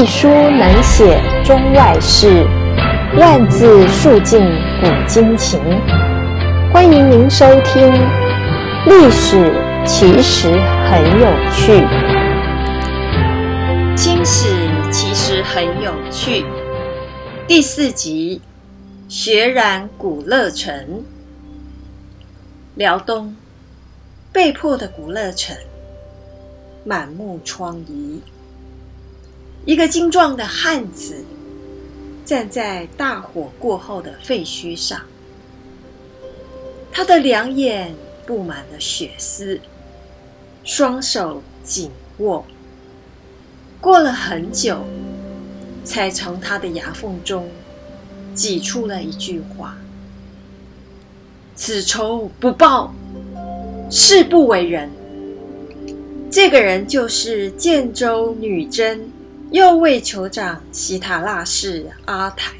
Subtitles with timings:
[0.00, 2.46] 一书能写中外事，
[3.18, 4.40] 万字述尽
[4.80, 5.60] 古今情。
[6.72, 7.86] 欢迎您收听
[8.86, 9.52] 《历史
[9.84, 10.58] 其实
[10.88, 11.82] 很有趣》。
[13.94, 16.46] 清史其实很有趣。
[17.46, 18.40] 第四集：
[19.06, 21.04] 血染古乐城。
[22.76, 23.36] 辽东，
[24.32, 25.54] 被迫的古乐城，
[26.84, 28.20] 满目疮痍。
[29.66, 31.22] 一个精壮的汉子
[32.24, 35.00] 站在大火过后的废墟上，
[36.90, 37.94] 他的两眼
[38.26, 39.60] 布满了血丝，
[40.64, 42.44] 双手紧握。
[43.80, 44.84] 过了很久，
[45.84, 47.48] 才从他的牙缝中
[48.34, 49.76] 挤出了一句话
[51.54, 52.94] ：“此仇不报，
[53.90, 54.90] 誓不为人。”
[56.30, 59.10] 这个人就是建州女真。
[59.50, 62.54] 右卫酋长西塔腊氏阿台，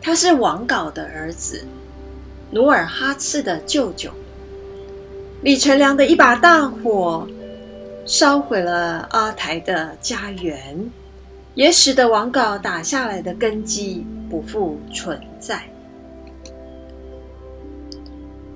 [0.00, 1.66] 他是王杲的儿子，
[2.50, 4.10] 努尔哈赤的舅舅。
[5.42, 7.28] 李成梁的一把大火，
[8.06, 10.90] 烧毁了阿台的家园，
[11.54, 15.62] 也使得王杲打下来的根基不复存在。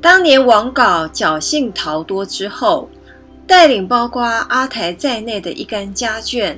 [0.01, 2.89] 当年王杲侥幸逃脱之后，
[3.47, 6.57] 带领包括阿台在内的一干家眷。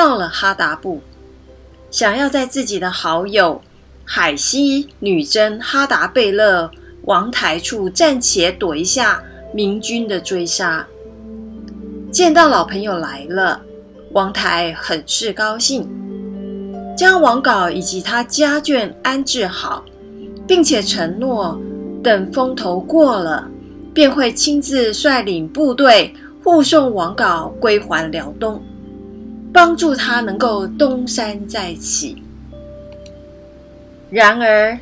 [0.00, 1.02] 到了哈达部，
[1.90, 3.60] 想要在自己的好友
[4.02, 6.70] 海西女真哈达贝勒
[7.02, 10.86] 王台处暂且躲一下明军的追杀。
[12.10, 13.60] 见到老朋友来了，
[14.12, 15.86] 王台很是高兴，
[16.96, 19.84] 将王杲以及他家眷安置好，
[20.48, 21.60] 并且承诺
[22.02, 23.46] 等风头过了，
[23.92, 28.62] 便会亲自率领部队护送王杲归还辽东。
[29.52, 32.22] 帮助他能够东山再起。
[34.10, 34.78] 然而，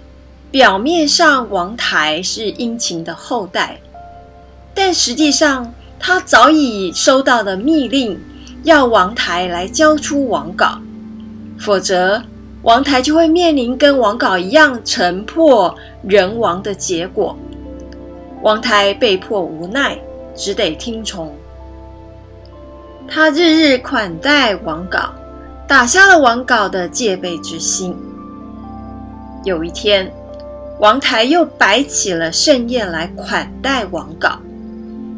[0.51, 3.79] 表面上王台是殷勤的后代，
[4.75, 8.19] 但实际上他早已收到了密令，
[8.63, 10.81] 要王台来交出王稿，
[11.59, 12.23] 否则
[12.63, 17.37] 王台就会面临跟王稿一样城破人亡的结果。
[18.43, 19.99] 王台被迫无奈，
[20.35, 21.35] 只得听从。
[23.11, 25.09] 他日日款待王杲，
[25.67, 27.97] 打消了王杲的戒备之心。
[29.45, 30.13] 有一天，
[30.79, 34.37] 王台又摆起了盛宴来款待王杲，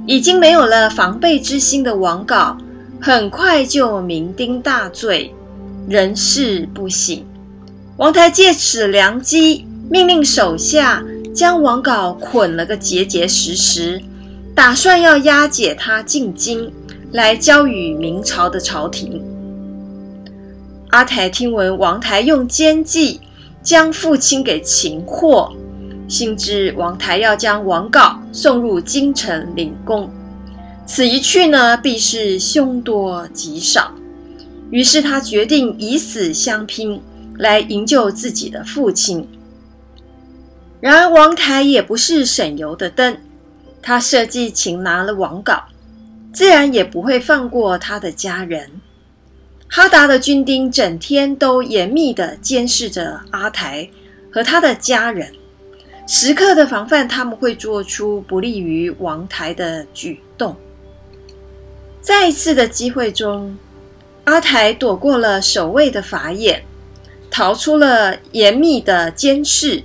[0.06, 2.54] 已经没有了防备之心的王杲，
[3.00, 5.34] 很快就酩酊大醉，
[5.88, 7.24] 人事不省。
[7.96, 11.02] 王台借此良机，命令手下
[11.34, 14.00] 将王杲捆了个结结实实，
[14.54, 16.72] 打算要押解他进京。
[17.12, 19.20] 来交与明朝的朝廷。
[20.90, 23.20] 阿台听闻王台用奸计
[23.62, 25.52] 将父亲给擒获，
[26.08, 30.08] 心知王台要将王杲送入京城领功，
[30.86, 33.92] 此一去呢，必是凶多吉少。
[34.70, 37.02] 于是他决定以死相拼，
[37.38, 39.26] 来营救自己的父亲。
[40.80, 43.18] 然而王台也不是省油的灯，
[43.82, 45.60] 他设计擒拿了王杲。
[46.32, 48.70] 自然也不会放过他的家人。
[49.68, 53.88] 哈达的军丁整天都严密地监视着阿台
[54.32, 55.32] 和他的家人，
[56.08, 60.56] 时刻的防范他们会做出不利于王台的举动。
[62.00, 63.56] 在一次的机会中，
[64.24, 66.64] 阿台躲过了守卫的法眼，
[67.30, 69.84] 逃出了严密的监视，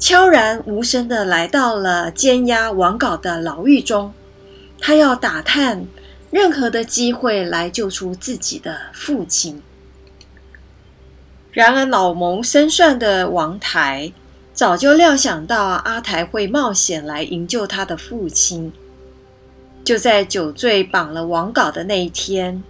[0.00, 4.12] 悄然无声地来到了监押王杲的牢狱中。
[4.78, 5.86] 他要打探
[6.30, 9.62] 任何的机会来救出自己的父亲。
[11.52, 14.12] 然而，老谋深算的王台
[14.52, 18.72] 早就料想到阿台会冒险来营救他的父亲。
[19.82, 22.62] 就在酒醉绑了王杲的那一天，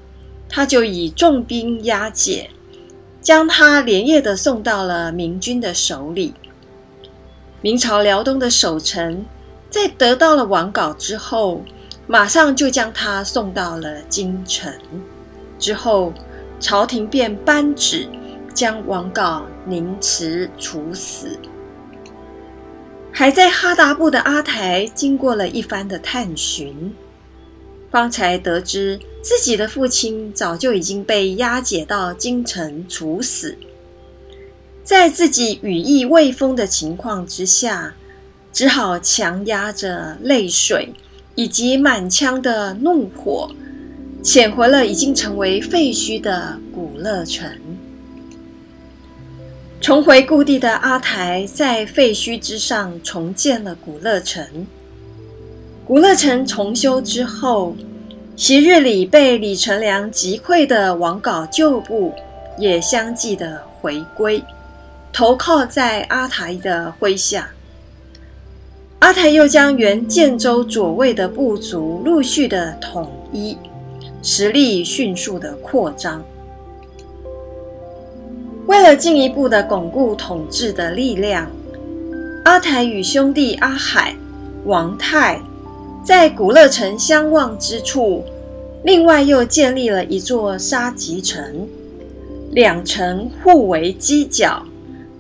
[0.48, 2.50] 他就以重兵押解，
[3.20, 6.34] 将他连夜的送到了明军的手里。
[7.62, 9.24] 明朝辽东的守臣
[9.70, 11.64] 在得到了王杲之后，
[12.08, 14.72] 马上就将他送到了京城，
[15.58, 16.12] 之后
[16.60, 18.08] 朝廷便颁旨
[18.54, 21.36] 将王杲凌迟处死。
[23.10, 26.94] 还在哈达部的阿台经过了一番的探寻，
[27.90, 33.56] 方才得知自己的父亲早就已经被押解到京城处死。
[34.84, 37.94] 在自己羽翼未丰的情况之下，
[38.52, 40.94] 只好强压着泪水。
[41.36, 43.48] 以及满腔的怒火，
[44.22, 47.48] 潜回了已经成为废墟的古乐城。
[49.80, 54.66] 重回故地的阿台，在废墟之上重建了古乐城。
[55.86, 57.76] 古乐城重修之后，
[58.34, 62.12] 昔日里被李成梁击溃的王杲旧部
[62.58, 64.42] 也相继的回归，
[65.12, 67.50] 投靠在阿台的麾下。
[69.06, 73.56] 阿台又将原建州左卫的部族陆续的统一，
[74.20, 76.20] 实力迅速的扩张。
[78.66, 81.48] 为了进一步的巩固统治的力量，
[82.46, 84.12] 阿台与兄弟阿海、
[84.64, 85.40] 王泰
[86.02, 88.24] 在古乐城相望之处，
[88.82, 91.68] 另外又建立了一座沙棘城，
[92.50, 94.64] 两城互为犄角，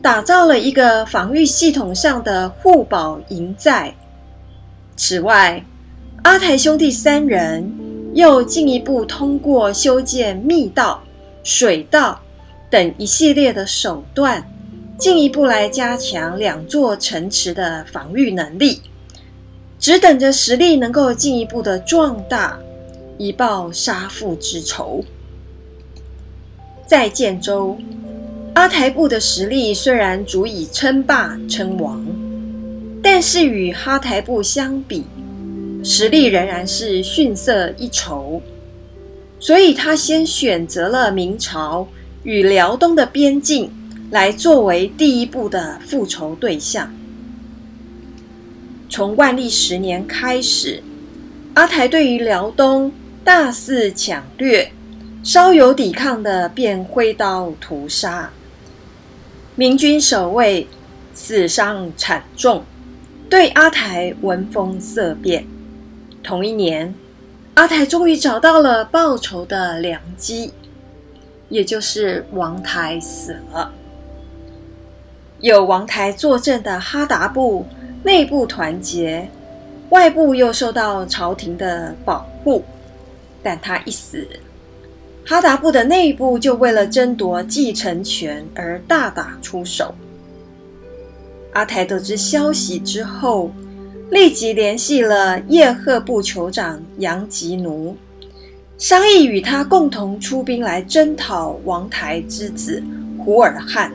[0.02, 3.94] 打造了一个防御系统上的互保营寨。
[4.96, 5.64] 此外，
[6.22, 7.72] 阿台兄弟三人
[8.14, 11.02] 又进一步通过修建密道、
[11.42, 12.20] 水道。
[12.68, 14.44] 等一系列的手段，
[14.98, 18.82] 进一步来加强两座城池的防御能力，
[19.78, 22.58] 只等着实力能够进一步的壮大，
[23.18, 25.04] 以报杀父之仇。
[26.84, 27.78] 在建州，
[28.56, 32.02] 阿台部的实力虽然足以称霸称王，
[33.02, 35.04] 但是与哈台部相比，
[35.84, 38.40] 实力仍然是逊色一筹，
[39.38, 41.86] 所以他先选择了明朝。
[42.22, 43.70] 与辽东的边境
[44.10, 46.92] 来作为第一步的复仇对象。
[48.88, 50.82] 从万历十年开始，
[51.54, 52.90] 阿台对于辽东
[53.22, 54.72] 大肆抢掠，
[55.22, 58.32] 稍有抵抗的便挥刀屠杀，
[59.58, 60.68] 明军守卫
[61.14, 62.62] 死伤惨重，
[63.30, 65.46] 对阿台闻风色变。
[66.22, 66.94] 同一年，
[67.54, 70.52] 阿台终于找到了报仇的良机。
[71.48, 73.72] 也就是王台死了，
[75.40, 77.64] 有王台坐镇的哈达部
[78.02, 79.30] 内部团结，
[79.90, 82.64] 外部又受到朝廷的保护。
[83.44, 84.26] 但他一死，
[85.28, 89.92] 哈达部的内部就为了争夺继承权而大打出手。
[91.52, 93.50] 阿台得知消息之后，
[94.10, 97.96] 立即联系了叶赫部酋长杨吉奴。
[98.78, 102.80] 商议与他共同出兵来征讨王台之子
[103.18, 103.90] 胡尔汉。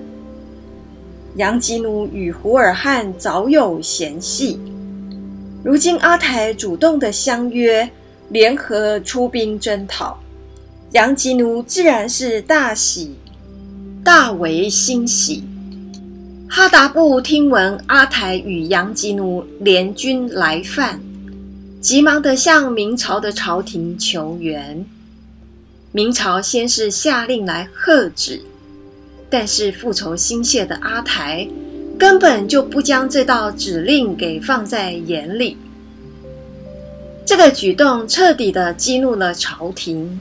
[1.36, 4.60] 杨吉奴与胡尔汉早有嫌隙，
[5.64, 7.90] 如今阿台主动的相约
[8.28, 10.20] 联合出兵征讨，
[10.92, 13.16] 杨吉奴自然是大喜，
[14.04, 15.42] 大为欣喜。
[16.50, 21.00] 哈达布听闻阿台与杨吉奴联军来犯。
[21.80, 24.86] 急忙地向明朝的朝廷求援。
[25.94, 28.42] 明朝先是下令来喝止，
[29.30, 31.48] 但是复仇心切的阿台
[31.98, 35.56] 根本就不将这道指令给放在眼里。
[37.26, 40.20] 这个举动彻底地激怒了朝廷，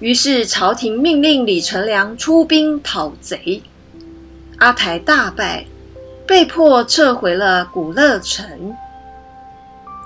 [0.00, 3.60] 于是朝廷命令李成梁出兵讨贼。
[4.58, 5.64] 阿台大败，
[6.26, 8.74] 被迫撤回了古乐城。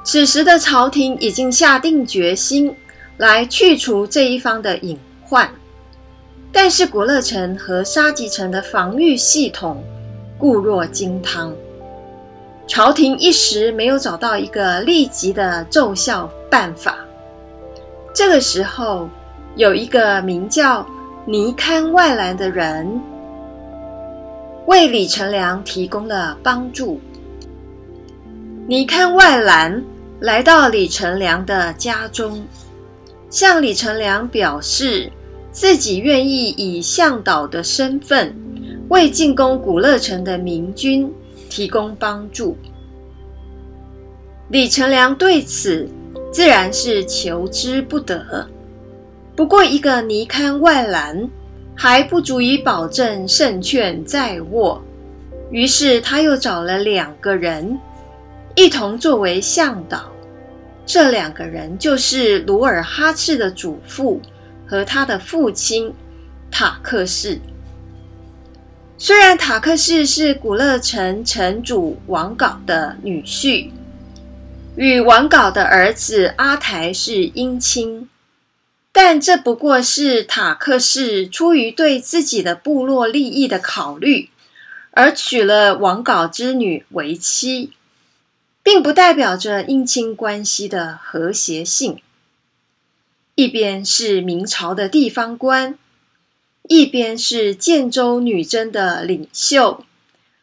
[0.05, 2.75] 此时的朝廷已经下定决心
[3.19, 5.49] 来去除这一方的隐患，
[6.50, 9.84] 但是古乐城和沙棘城的防御系统
[10.39, 11.55] 固若金汤，
[12.67, 16.96] 朝廷一时没有找到一个立即的奏效办法。
[18.15, 19.08] 这个时候，
[19.56, 20.87] 有一个名叫
[21.27, 23.01] 尼堪外兰的人
[24.67, 27.01] 为李成梁提供了帮助。
[28.67, 29.82] 尼堪外兰。
[30.21, 32.47] 来到李成梁的家中，
[33.29, 35.11] 向李成梁表示
[35.51, 38.32] 自己愿意以向导的身份
[38.89, 41.13] 为进攻古乐城的明军
[41.51, 42.56] 提供帮助。
[44.49, 45.89] 李成梁对此
[46.31, 48.49] 自然是求之不得。
[49.34, 51.29] 不过，一个尼堪外兰
[51.74, 54.82] 还不足以保证胜券在握，
[55.51, 57.79] 于是他又找了两个人
[58.55, 60.05] 一同作为向导。
[60.84, 64.20] 这两个人就是努尔哈赤的祖父
[64.67, 65.93] 和他的父亲
[66.51, 67.39] 塔克氏。
[68.98, 73.70] 虽然塔克氏是古勒城城主王杲的女婿，
[74.77, 78.08] 与王杲的儿子阿台是姻亲，
[78.93, 84.29] 但这不过是塔克氏出于对自己的部落利益的考虑，
[84.91, 87.72] 而娶了王杲之女为妻。
[88.65, 91.99] 并不代表着姻亲关系的和谐性。
[93.34, 95.77] 一边是明朝的地方官，
[96.69, 99.84] 一边是建州女真的领袖，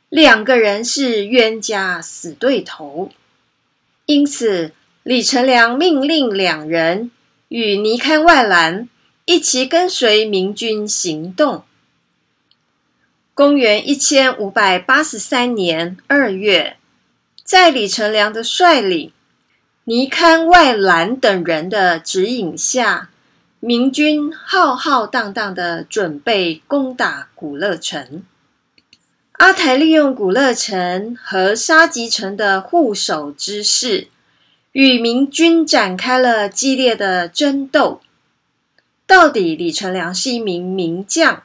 [0.09, 3.11] 两个人是冤家死对头。
[4.05, 7.11] 因此，李成梁命令两人
[7.49, 8.87] 与尼堪外兰
[9.25, 11.63] 一起跟随明军行动。
[13.33, 16.77] 公元一千五百八十三年二月，
[17.43, 19.11] 在李成梁的率领、
[19.85, 23.09] 尼堪外兰等人的指引下，
[23.59, 28.23] 明军浩浩荡荡地准备攻打古勒城。
[29.31, 34.09] 阿台利用古勒城和沙吉城的护守之势，
[34.71, 38.01] 与明军展开了激烈的争斗。
[39.07, 41.43] 到底李成梁是一名名将。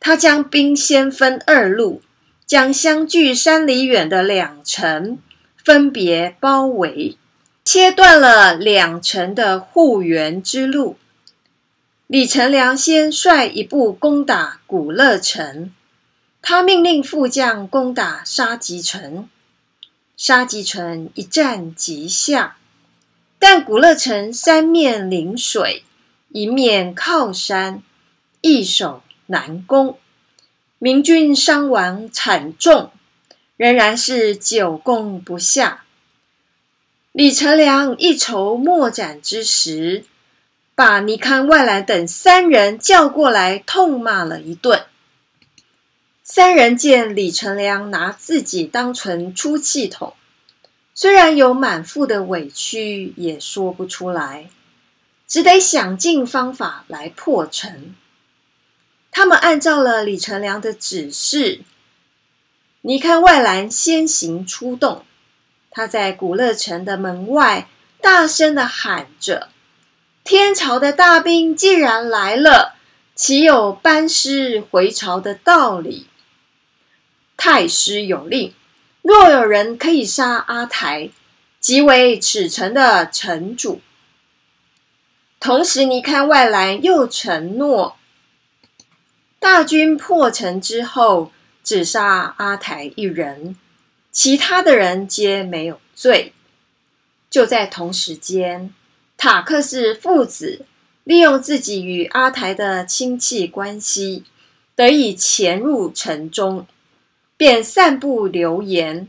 [0.00, 2.00] 他将兵先分二路，
[2.46, 5.18] 将相距三里远的两城
[5.64, 7.18] 分别包围，
[7.64, 10.96] 切断了两城的护援之路。
[12.06, 15.74] 李成梁先率一部攻打古乐城，
[16.40, 19.28] 他命令副将攻打沙棘城。
[20.18, 22.56] 沙棘城一战即下，
[23.38, 25.84] 但古乐城三面临水，
[26.30, 27.84] 一面靠山，
[28.40, 29.96] 易守难攻，
[30.80, 32.90] 明军伤亡惨重，
[33.56, 35.84] 仍然是久攻不下。
[37.12, 40.04] 李成梁一筹莫展之时，
[40.74, 44.84] 把尼堪外兰等三人叫过来，痛骂了一顿。
[46.30, 50.12] 三人见李成梁拿自己当成出气筒，
[50.92, 54.50] 虽然有满腹的委屈，也说不出来，
[55.26, 57.94] 只得想尽方法来破城。
[59.10, 61.62] 他们按照了李成梁的指示，
[62.82, 65.06] 你看外兰先行出动。
[65.70, 67.68] 他在古勒城的门外
[68.02, 69.48] 大声地喊着
[70.22, 72.74] ：“天朝的大兵既然来了，
[73.14, 76.06] 岂有班师回朝的道理？
[77.38, 78.52] 太师有令，
[79.00, 81.08] 若有人可以杀阿台，
[81.58, 83.80] 即为此城的城主。”
[85.40, 87.96] 同时，尼堪外兰又承诺。
[89.38, 91.30] 大军破城之后，
[91.62, 93.54] 只杀阿台一人，
[94.10, 96.32] 其他的人皆没有罪。
[97.30, 98.74] 就在同时间，
[99.16, 100.66] 塔克氏父子
[101.04, 104.24] 利用自己与阿台的亲戚关系，
[104.74, 106.66] 得以潜入城中，
[107.38, 109.08] 便散布流言：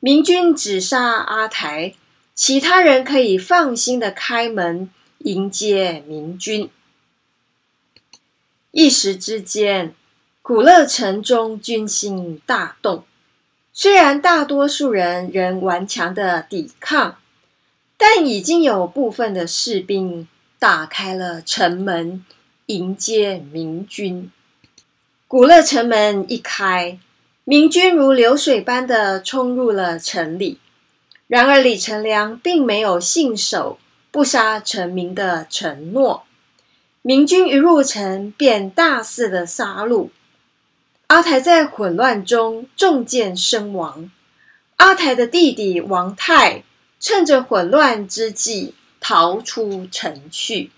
[0.00, 1.94] 明军只杀阿台，
[2.34, 6.68] 其他人可以放心的开门迎接明军。
[8.72, 9.94] 一时之间，
[10.42, 13.04] 古勒城中军心大动。
[13.72, 17.18] 虽然大多数人仍顽强的抵抗，
[17.96, 20.26] 但已经有部分的士兵
[20.58, 22.24] 打开了城门
[22.66, 24.30] 迎接明军。
[25.28, 26.98] 古勒城门一开，
[27.44, 30.58] 明军如流水般的冲入了城里。
[31.26, 33.78] 然而李成梁并没有信守
[34.10, 36.24] 不杀臣民的承诺。
[37.02, 40.08] 明军一入城，便大肆的杀戮。
[41.08, 44.10] 阿台在混乱中中箭身亡。
[44.76, 46.62] 阿台的弟弟王泰
[46.98, 50.70] 趁着混乱之际逃出城去，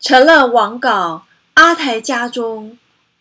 [0.00, 1.22] 成了王杲
[1.54, 2.76] 阿台家中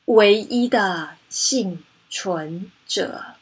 [0.06, 1.84] 唯一的幸
[2.18, 3.36] 存者。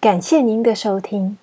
[0.00, 1.36] 感谢您的收听。